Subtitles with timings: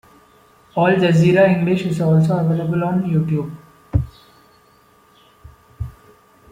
[0.75, 3.55] Al Jazeera English is also available on YouTube.